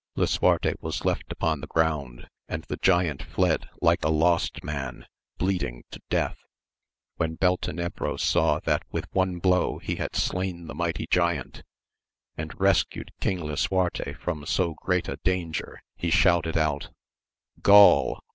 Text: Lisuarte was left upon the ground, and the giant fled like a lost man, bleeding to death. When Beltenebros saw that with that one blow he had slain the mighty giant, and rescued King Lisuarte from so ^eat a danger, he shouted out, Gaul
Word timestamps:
Lisuarte 0.15 0.73
was 0.81 1.05
left 1.05 1.31
upon 1.31 1.61
the 1.61 1.67
ground, 1.67 2.27
and 2.47 2.63
the 2.63 2.77
giant 2.77 3.21
fled 3.21 3.69
like 3.83 4.03
a 4.03 4.09
lost 4.09 4.63
man, 4.63 5.05
bleeding 5.37 5.83
to 5.91 6.01
death. 6.09 6.39
When 7.17 7.35
Beltenebros 7.35 8.19
saw 8.23 8.59
that 8.61 8.81
with 8.91 9.03
that 9.03 9.13
one 9.13 9.37
blow 9.37 9.77
he 9.77 9.97
had 9.97 10.15
slain 10.15 10.65
the 10.65 10.73
mighty 10.73 11.05
giant, 11.05 11.61
and 12.35 12.59
rescued 12.59 13.11
King 13.21 13.43
Lisuarte 13.45 14.13
from 14.15 14.43
so 14.47 14.73
^eat 14.87 15.07
a 15.07 15.17
danger, 15.17 15.83
he 15.97 16.09
shouted 16.09 16.57
out, 16.57 16.89
Gaul 17.61 18.23